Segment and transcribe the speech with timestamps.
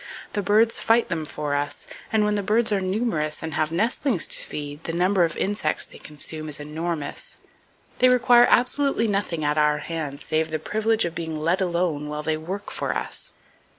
[0.33, 4.25] The birds fight them for us, and when the birds are numerous and have nestlings
[4.25, 7.37] to feed, the number of insects they consume is enormous.
[7.99, 12.23] They require absolutely nothing at our hands save the privilege of being let alone while
[12.23, 13.33] they work for us!